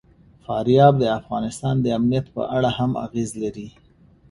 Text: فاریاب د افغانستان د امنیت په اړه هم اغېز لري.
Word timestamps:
فاریاب 0.45 0.93
د 0.99 1.03
افغانستان 1.19 1.75
د 1.81 1.85
امنیت 1.97 2.25
په 2.35 2.43
اړه 2.57 2.69
هم 2.77 2.91
اغېز 3.05 3.29
لري. 3.43 3.67